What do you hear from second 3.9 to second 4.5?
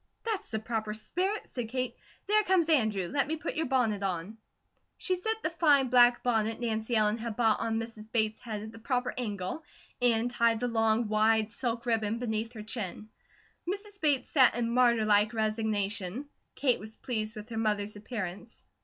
on."